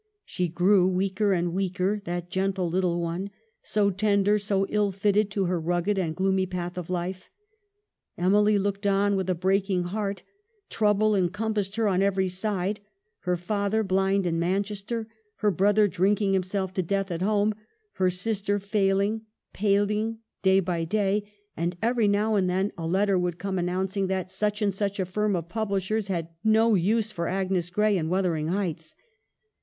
She 0.25 0.47
grew 0.47 0.87
weaker 0.87 1.31
and 1.31 1.53
weaker, 1.53 2.01
that" 2.05 2.27
gentle 2.31 2.67
little 2.67 2.99
one," 2.99 3.29
so 3.61 3.91
tender, 3.91 4.39
so 4.39 4.65
ill 4.69 4.91
fitted 4.91 5.29
to 5.29 5.45
her 5.45 5.59
rugged 5.61 5.99
and 5.99 6.15
gloomy 6.15 6.47
path 6.47 6.75
of 6.75 6.89
life. 6.89 7.29
Emily 8.17 8.57
looked 8.57 8.87
on 8.87 9.15
with 9.15 9.29
a 9.29 9.35
breaking 9.35 9.83
heart; 9.83 10.23
trouble 10.71 11.15
encompassed 11.15 11.75
her 11.75 11.87
on 11.87 12.01
every 12.01 12.29
side; 12.29 12.79
her 13.19 13.37
father 13.37 13.83
blind 13.83 14.25
in 14.25 14.39
Manchester; 14.39 15.07
her 15.35 15.51
brother 15.51 15.87
drinking 15.87 16.33
himself 16.33 16.73
to 16.73 16.81
death 16.81 17.11
at 17.11 17.21
home; 17.21 17.53
her 17.91 18.09
sister 18.09 18.57
failing, 18.57 19.21
paling 19.53 20.17
day 20.41 20.59
by 20.59 20.83
day; 20.83 21.31
and 21.55 21.77
every 21.79 22.07
now 22.07 22.33
and 22.33 22.49
then 22.49 22.71
a 22.75 22.87
letter 22.87 23.19
would 23.19 23.37
come 23.37 23.59
announcing 23.59 24.07
that 24.07 24.31
such 24.31 24.63
and 24.63 24.73
such 24.73 24.99
a 24.99 25.05
firm 25.05 25.35
of 25.35 25.47
publishers 25.47 26.07
had 26.07 26.29
no 26.43 26.73
use 26.73 27.11
for 27.11 27.27
'Agnes 27.27 27.69
Grey' 27.69 27.99
and 27.99 28.09
'Wuthering 28.09 28.47
Heights.' 28.47 28.95